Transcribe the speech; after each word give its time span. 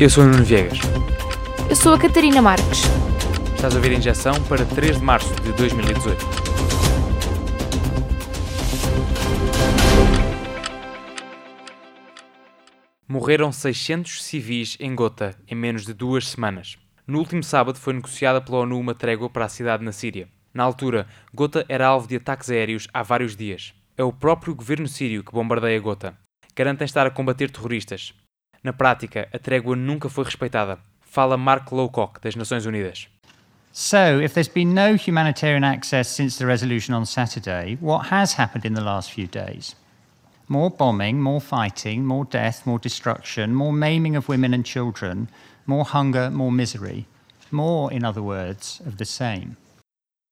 Eu 0.00 0.08
sou 0.08 0.22
o 0.22 0.28
Nuno 0.28 0.44
Viegas. 0.44 0.78
Eu 1.68 1.74
sou 1.74 1.92
a 1.92 1.98
Catarina 1.98 2.40
Marques. 2.40 2.82
Estás 3.56 3.74
a 3.74 3.78
ouvir 3.78 3.90
a 3.90 3.94
injeção 3.94 4.32
para 4.44 4.64
3 4.64 4.98
de 4.98 5.04
março 5.04 5.34
de 5.42 5.50
2018. 5.54 6.24
Morreram 13.08 13.50
600 13.50 14.22
civis 14.22 14.76
em 14.78 14.94
Gota 14.94 15.34
em 15.48 15.56
menos 15.56 15.84
de 15.84 15.92
duas 15.92 16.28
semanas. 16.28 16.78
No 17.04 17.18
último 17.18 17.42
sábado 17.42 17.76
foi 17.76 17.94
negociada 17.94 18.40
pela 18.40 18.58
ONU 18.58 18.78
uma 18.78 18.94
trégua 18.94 19.28
para 19.28 19.46
a 19.46 19.48
cidade 19.48 19.84
na 19.84 19.90
Síria. 19.90 20.28
Na 20.54 20.62
altura, 20.62 21.08
Gota 21.34 21.66
era 21.68 21.88
alvo 21.88 22.06
de 22.06 22.14
ataques 22.14 22.50
aéreos 22.50 22.86
há 22.94 23.02
vários 23.02 23.34
dias. 23.34 23.74
É 23.96 24.04
o 24.04 24.12
próprio 24.12 24.54
governo 24.54 24.86
sírio 24.86 25.24
que 25.24 25.32
bombardeia 25.32 25.80
Gota. 25.80 26.16
Garantem 26.54 26.84
estar 26.84 27.04
a 27.04 27.10
combater 27.10 27.50
terroristas. 27.50 28.14
Na 28.62 28.72
prática, 28.72 29.28
a 29.32 29.38
trégua 29.38 29.76
nunca 29.76 30.08
foi 30.08 30.24
respeitada. 30.24 30.78
Fala 31.00 31.36
Mark 31.36 31.72
Lowcock, 31.72 32.20
das 32.20 32.34
Nações 32.34 32.66
Unidas. 32.66 33.08
So, 33.72 34.20
if 34.20 34.34
there's 34.34 34.48
been 34.48 34.74
no 34.74 34.96
humanitarian 34.96 35.62
access 35.62 36.08
since 36.08 36.38
the 36.38 36.46
resolution 36.46 36.94
on 36.94 37.06
Saturday, 37.06 37.78
what 37.80 38.08
has 38.10 38.34
happened 38.34 38.64
in 38.64 38.74
the 38.74 38.82
last 38.82 39.12
few 39.12 39.26
days? 39.26 39.76
More 40.48 40.70
bombing, 40.70 41.20
more 41.20 41.40
fighting, 41.40 42.04
more 42.04 42.24
death, 42.24 42.66
more 42.66 42.80
destruction, 42.80 43.54
more 43.54 43.72
maiming 43.72 44.16
of 44.16 44.28
women 44.28 44.54
and 44.54 44.64
children, 44.64 45.28
more 45.66 45.84
hunger, 45.84 46.30
more 46.30 46.50
misery. 46.50 47.06
More, 47.50 47.92
in 47.92 48.04
other 48.04 48.22
words, 48.22 48.80
of 48.86 48.96
the 48.96 49.04
same. 49.04 49.56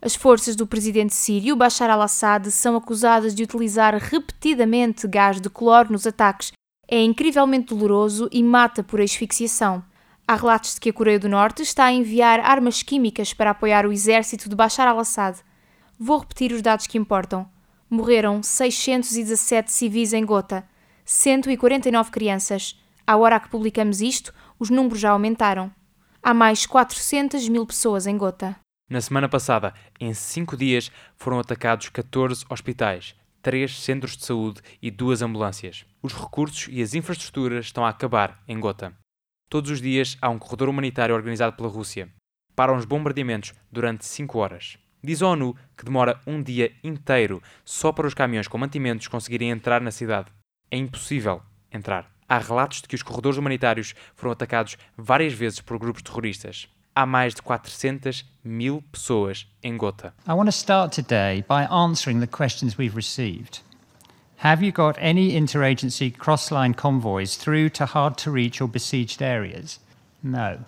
As 0.00 0.16
forças 0.16 0.56
do 0.56 0.66
presidente 0.66 1.14
sírio 1.14 1.54
Bashar 1.54 1.88
al-Assad 1.88 2.50
são 2.50 2.76
acusadas 2.76 3.34
de 3.34 3.42
utilizar 3.44 3.94
repetidamente 3.94 5.06
gás 5.06 5.40
de 5.40 5.48
cloro 5.48 5.92
nos 5.92 6.06
ataques. 6.06 6.52
É 6.94 7.02
incrivelmente 7.02 7.74
doloroso 7.74 8.28
e 8.30 8.42
mata 8.42 8.82
por 8.82 9.00
asfixiação. 9.00 9.82
Há 10.28 10.34
relatos 10.34 10.74
de 10.74 10.80
que 10.80 10.90
a 10.90 10.92
Coreia 10.92 11.18
do 11.18 11.26
Norte 11.26 11.62
está 11.62 11.86
a 11.86 11.92
enviar 11.92 12.38
armas 12.40 12.82
químicas 12.82 13.32
para 13.32 13.48
apoiar 13.48 13.86
o 13.86 13.92
exército 13.92 14.46
de 14.46 14.54
Bashar 14.54 14.86
al-Assad. 14.86 15.38
Vou 15.98 16.18
repetir 16.18 16.52
os 16.52 16.60
dados 16.60 16.86
que 16.86 16.98
importam. 16.98 17.48
Morreram 17.88 18.42
617 18.42 19.72
civis 19.72 20.12
em 20.12 20.22
Gota, 20.22 20.68
149 21.06 22.10
crianças. 22.10 22.78
À 23.06 23.16
hora 23.16 23.40
que 23.40 23.48
publicamos 23.48 24.02
isto, 24.02 24.34
os 24.58 24.68
números 24.68 25.00
já 25.00 25.12
aumentaram. 25.12 25.72
Há 26.22 26.34
mais 26.34 26.66
400 26.66 27.48
mil 27.48 27.64
pessoas 27.64 28.06
em 28.06 28.18
Gota. 28.18 28.54
Na 28.90 29.00
semana 29.00 29.30
passada, 29.30 29.72
em 29.98 30.12
cinco 30.12 30.58
dias, 30.58 30.92
foram 31.16 31.38
atacados 31.38 31.88
14 31.88 32.44
hospitais, 32.50 33.14
três 33.42 33.80
centros 33.80 34.16
de 34.16 34.24
saúde 34.24 34.62
e 34.80 34.90
duas 34.90 35.20
ambulâncias. 35.20 35.84
Os 36.00 36.14
recursos 36.14 36.68
e 36.70 36.80
as 36.80 36.94
infraestruturas 36.94 37.66
estão 37.66 37.84
a 37.84 37.88
acabar 37.88 38.42
em 38.46 38.58
Gota. 38.58 38.96
Todos 39.50 39.70
os 39.70 39.82
dias 39.82 40.16
há 40.22 40.30
um 40.30 40.38
corredor 40.38 40.68
humanitário 40.68 41.14
organizado 41.14 41.56
pela 41.56 41.68
Rússia. 41.68 42.08
Param 42.56 42.76
os 42.76 42.84
bombardeamentos 42.84 43.52
durante 43.70 44.06
5 44.06 44.38
horas. 44.38 44.78
Diz 45.04 45.20
a 45.20 45.26
ONU 45.26 45.56
que 45.76 45.84
demora 45.84 46.20
um 46.26 46.42
dia 46.42 46.72
inteiro 46.82 47.42
só 47.64 47.92
para 47.92 48.06
os 48.06 48.14
caminhões 48.14 48.46
com 48.46 48.56
mantimentos 48.56 49.08
conseguirem 49.08 49.50
entrar 49.50 49.80
na 49.80 49.90
cidade. 49.90 50.30
É 50.70 50.76
impossível 50.76 51.42
entrar. 51.72 52.10
Há 52.28 52.38
relatos 52.38 52.80
de 52.80 52.88
que 52.88 52.94
os 52.94 53.02
corredores 53.02 53.36
humanitários 53.36 53.94
foram 54.14 54.32
atacados 54.32 54.78
várias 54.96 55.34
vezes 55.34 55.60
por 55.60 55.78
grupos 55.78 56.02
terroristas. 56.02 56.68
Há 56.94 57.06
mais 57.06 57.34
de 57.34 57.40
400 57.40 58.22
mil 58.44 58.82
pessoas 58.92 59.46
em. 59.62 59.78
I 60.26 60.34
want 60.34 60.46
to 60.46 60.52
start 60.52 60.92
today 60.92 61.42
by 61.48 61.62
answering 61.64 62.20
the 62.20 62.26
questions 62.26 62.76
we've 62.76 62.94
received. 62.94 63.60
Have 64.38 64.62
you 64.62 64.72
got 64.72 64.96
any 64.98 65.32
interagency 65.32 66.10
cross-line 66.10 66.74
convoys 66.74 67.36
through 67.36 67.70
to 67.70 67.86
hard-to-reach 67.86 68.60
or 68.60 68.68
besieged 68.68 69.22
areas? 69.22 69.78
No. 70.22 70.58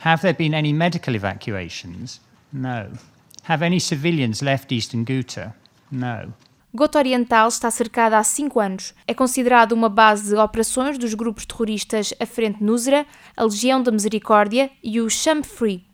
Have 0.00 0.22
there 0.22 0.34
been 0.34 0.54
any 0.54 0.72
medical 0.72 1.14
evacuations? 1.14 2.18
No. 2.52 2.98
Have 3.42 3.62
any 3.62 3.78
civilians 3.78 4.42
left 4.42 4.72
eastern 4.72 5.04
Ghouta? 5.04 5.54
No. 5.92 6.32
Gota 6.74 6.98
Oriental 6.98 7.48
está 7.48 7.70
cercada 7.70 8.18
há 8.18 8.22
cinco 8.22 8.60
anos. 8.60 8.94
É 9.06 9.14
considerado 9.14 9.72
uma 9.72 9.88
base 9.88 10.34
de 10.34 10.38
operações 10.38 10.98
dos 10.98 11.14
grupos 11.14 11.46
terroristas 11.46 12.12
a 12.20 12.26
Frente 12.26 12.62
Nusra, 12.62 13.06
a 13.34 13.44
Legião 13.44 13.82
da 13.82 13.90
Misericórdia 13.90 14.70
e 14.84 15.00
o 15.00 15.08
Sham 15.08 15.42
Free. 15.42 15.86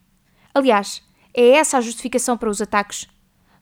Aliás, 0.53 1.01
é 1.33 1.51
essa 1.51 1.79
a 1.79 1.81
justificação 1.81 2.37
para 2.37 2.51
os 2.51 2.61
ataques. 2.61 3.07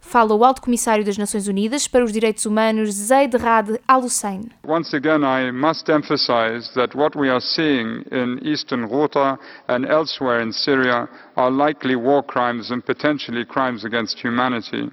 Fala 0.00 0.34
o 0.34 0.42
Alto 0.42 0.62
Comissário 0.62 1.04
das 1.04 1.18
Nações 1.18 1.46
Unidas 1.46 1.86
para 1.86 2.02
os 2.02 2.12
Direitos 2.12 2.46
Humanos, 2.46 2.90
Zaid 2.92 3.36
Rad 3.36 3.78
Al-Hussein. 3.86 4.50
Once 4.66 4.96
again, 4.96 5.22
I 5.22 5.52
must 5.52 5.90
emphasize 5.90 6.72
that 6.74 6.96
what 6.96 7.16
we 7.16 7.30
are 7.30 7.40
seeing 7.40 8.02
in 8.10 8.40
eastern 8.42 8.88
Ghouta 8.88 9.38
and 9.68 9.84
elsewhere 9.86 10.42
in 10.42 10.50
Syria 10.50 11.08
are 11.36 11.50
likely 11.50 11.94
war 11.94 12.22
crimes 12.22 12.70
and 12.72 12.82
potentially 12.82 13.44
crimes 13.44 13.84
against 13.84 14.18
humanity. 14.18 14.90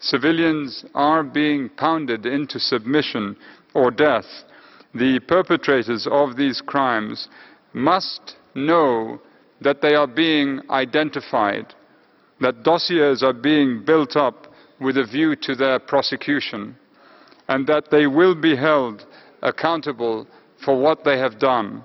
Civilians 0.00 0.84
are 0.94 1.22
being 1.24 1.68
pounded 1.70 2.24
into 2.24 2.58
submission 2.58 3.36
or 3.74 3.90
death. 3.90 4.26
The 4.94 5.20
perpetrators 5.20 6.06
of 6.10 6.36
these 6.36 6.62
crimes 6.64 7.28
must 7.72 8.36
know 8.54 9.20
that 9.60 9.80
they 9.82 9.94
are 9.94 10.06
being 10.06 10.60
identified, 10.70 11.74
that 12.40 12.62
dossiers 12.62 13.22
are 13.22 13.32
being 13.32 13.84
built 13.84 14.16
up 14.16 14.46
with 14.80 14.96
a 14.96 15.04
view 15.04 15.34
to 15.34 15.56
their 15.56 15.80
prosecution, 15.80 16.76
and 17.48 17.66
that 17.66 17.90
they 17.90 18.06
will 18.06 18.34
be 18.34 18.54
held 18.54 19.04
accountable 19.42 20.26
for 20.64 20.76
what 20.80 21.04
they 21.04 21.18
have 21.18 21.38
done. 21.38 21.82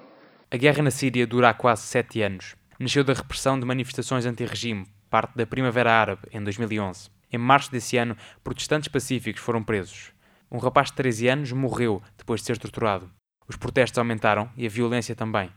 A 0.51 0.57
guerra 0.57 0.83
na 0.83 0.91
Síria 0.91 1.25
dura 1.25 1.49
há 1.49 1.53
quase 1.53 1.81
sete 1.81 2.21
anos. 2.21 2.55
Nasceu 2.79 3.03
da 3.03 3.13
repressão 3.13 3.59
de 3.59 3.65
manifestações 3.65 4.25
anti-regime, 4.25 4.85
parte 5.09 5.35
da 5.35 5.47
Primavera 5.47 5.91
Árabe, 5.91 6.21
em 6.31 6.43
2011. 6.43 7.12
Em 7.33 7.37
março 7.39 7.71
desse 7.71 7.97
ano, 7.97 8.15
protestantes 8.43 8.87
pacíficos 8.87 9.41
foram 9.41 9.63
presos. 9.63 10.13
Um 10.51 10.59
rapaz 10.59 10.89
de 10.89 10.93
13 10.93 11.27
anos 11.29 11.51
morreu 11.51 11.99
depois 12.15 12.41
de 12.41 12.45
ser 12.45 12.59
torturado. 12.59 13.09
Os 13.47 13.55
protestos 13.55 13.97
aumentaram 13.97 14.51
e 14.55 14.67
a 14.67 14.69
violência 14.69 15.15
também. 15.15 15.49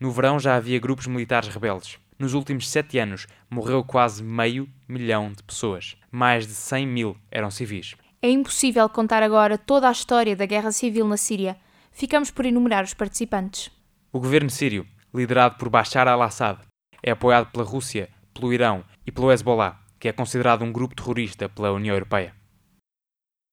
No 0.00 0.10
verão 0.10 0.40
já 0.40 0.56
havia 0.56 0.80
grupos 0.80 1.06
militares 1.06 1.50
rebeldes. 1.50 1.98
Nos 2.18 2.32
últimos 2.32 2.70
sete 2.70 2.98
anos, 2.98 3.26
morreu 3.50 3.84
quase 3.84 4.22
meio 4.22 4.66
milhão 4.88 5.30
de 5.30 5.42
pessoas. 5.42 5.94
Mais 6.10 6.46
de 6.46 6.54
100 6.54 6.86
mil 6.86 7.16
eram 7.30 7.50
civis. 7.50 7.94
É 8.22 8.30
impossível 8.30 8.88
contar 8.88 9.22
agora 9.22 9.58
toda 9.58 9.90
a 9.90 9.92
história 9.92 10.34
da 10.34 10.46
guerra 10.46 10.72
civil 10.72 11.06
na 11.06 11.18
Síria. 11.18 11.56
Ficamos 11.92 12.30
por 12.30 12.46
enumerar 12.46 12.82
os 12.82 12.94
participantes. 12.94 13.70
O 14.10 14.18
governo 14.18 14.48
sírio, 14.48 14.86
liderado 15.14 15.56
por 15.56 15.68
Bashar 15.68 16.08
al-Assad, 16.08 16.60
é 17.02 17.10
apoiado 17.10 17.50
pela 17.50 17.64
Rússia, 17.64 18.08
pelo 18.32 18.52
Irão 18.52 18.84
e 19.06 19.12
pelo 19.12 19.30
Hezbollah, 19.30 19.79
que 20.00 20.08
é 20.08 20.12
considerado 20.12 20.64
um 20.64 20.72
grupo 20.72 20.96
terrorista 20.96 21.48
pela 21.48 21.70
União 21.70 21.94
Europeia. 21.94 22.34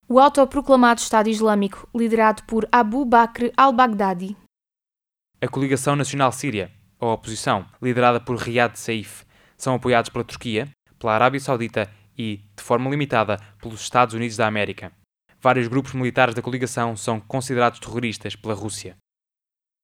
O 0.08 0.18
autoproclamado 0.18 1.02
Estado 1.02 1.30
Islâmico, 1.30 1.88
liderado 1.94 2.42
por 2.44 2.68
Abu 2.72 3.04
Bakr 3.04 3.52
al-Baghdadi. 3.58 4.38
A 5.42 5.48
Coligação 5.50 5.98
Nacional 5.98 6.32
Síria, 6.32 6.72
ou 6.98 7.12
oposição, 7.12 7.66
liderada 7.82 8.22
por 8.22 8.38
Riyad 8.38 8.80
Saif, 8.80 9.26
são 9.58 9.76
apoiados 9.76 10.10
pela 10.10 10.24
Turquia, 10.24 10.70
pela 10.98 11.14
Arábia 11.14 11.42
Saudita 11.42 11.92
e, 12.18 12.38
de 12.56 12.64
forma 12.64 12.90
limitada, 12.90 13.38
pelos 13.62 13.82
Estados 13.82 14.16
Unidos 14.16 14.38
da 14.38 14.48
América. 14.48 14.94
Vários 15.42 15.68
grupos 15.68 15.94
militares 15.94 16.34
da 16.34 16.42
coligação 16.42 16.96
são 16.96 17.20
considerados 17.20 17.80
terroristas 17.80 18.36
pela 18.36 18.54
Rússia. 18.54 18.96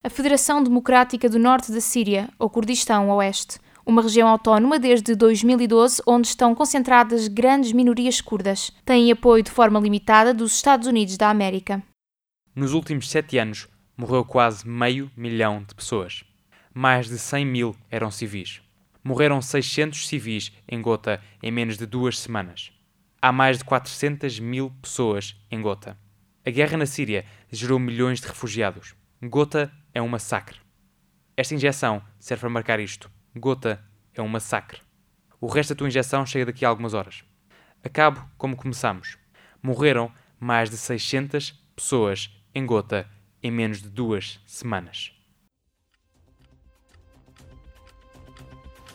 A 0.02 0.10
Federação 0.10 0.64
Democrática 0.64 1.30
do 1.30 1.38
Norte 1.38 1.72
da 1.72 1.82
Síria, 1.82 2.30
ou 2.40 2.50
Kurdistão 2.50 3.10
Oeste, 3.10 3.60
uma 3.86 4.02
região 4.02 4.28
autónoma 4.28 4.80
desde 4.80 5.16
2012 5.16 6.02
onde 6.08 6.28
estão 6.28 6.56
concentradas 6.56 7.28
grandes 7.28 7.72
minorias 7.72 8.22
curdas, 8.22 8.72
tem 8.86 9.12
apoio 9.12 9.44
de 9.44 9.52
forma 9.52 9.80
limitada 9.80 10.34
dos 10.34 10.56
Estados 10.56 10.88
Unidos 10.88 11.18
da 11.18 11.30
América. 11.30 11.84
Nos 12.56 12.74
últimos 12.74 13.10
sete 13.10 13.38
anos, 13.38 13.68
morreu 13.98 14.24
quase 14.24 14.68
meio 14.68 15.12
milhão 15.16 15.64
de 15.64 15.76
pessoas. 15.76 16.24
Mais 16.74 17.08
de 17.08 17.18
100 17.18 17.46
mil 17.46 17.76
eram 17.90 18.10
civis. 18.10 18.62
Morreram 19.04 19.42
600 19.42 20.08
civis 20.08 20.52
em 20.68 20.82
Gota 20.82 21.22
em 21.42 21.52
menos 21.52 21.78
de 21.78 21.86
duas 21.86 22.18
semanas. 22.20 22.72
Há 23.22 23.32
mais 23.32 23.58
de 23.58 23.66
400 23.66 24.40
mil 24.40 24.72
pessoas 24.82 25.36
em 25.52 25.62
Gota. 25.62 25.98
A 26.46 26.50
guerra 26.50 26.78
na 26.78 26.86
Síria 26.86 27.26
gerou 27.52 27.80
milhões 27.80 28.20
de 28.20 28.28
refugiados. 28.28 28.96
Gota 29.22 29.72
é 29.94 30.02
um 30.02 30.08
massacre. 30.08 30.58
Esta 31.36 31.56
injeção 31.56 32.02
serve 32.20 32.42
para 32.42 32.50
marcar 32.50 32.80
isto. 32.80 33.10
Gota 33.36 33.84
é 34.14 34.22
um 34.22 34.28
massacre. 34.28 34.80
O 35.42 35.48
resto 35.48 35.74
da 35.74 35.78
tua 35.78 35.88
injeção 35.88 36.26
chega 36.26 36.46
daqui 36.46 36.64
a 36.64 36.70
algumas 36.70 36.94
horas. 36.94 37.24
Acabo 37.84 38.24
como 38.38 38.56
começamos. 38.56 39.18
Morreram 39.62 40.12
mais 40.40 40.70
de 40.70 40.78
600 40.78 41.52
pessoas 41.76 42.30
em 42.54 42.66
Gota 42.66 43.10
em 43.42 43.52
menos 43.52 43.82
de 43.82 43.90
duas 43.90 44.40
semanas. 44.46 45.12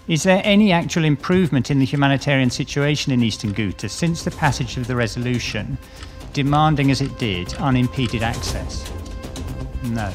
Is 0.09 0.23
there 0.23 0.41
any 0.43 0.73
actual 0.73 1.05
improvement 1.05 1.71
in 1.71 1.81
the 1.81 1.85
humanitarian 1.85 2.49
situation 2.49 3.13
in 3.13 3.23
eastern 3.23 3.53
Ghouta 3.53 3.91
since 3.91 4.25
the 4.25 4.31
passage 4.31 4.79
of 4.79 4.87
the 4.87 4.97
resolution, 4.97 5.77
demanding 6.33 6.91
as 6.91 7.03
it 7.03 7.19
did 7.19 7.53
unimpeded 7.61 8.23
access? 8.23 8.91
No. 9.83 10.11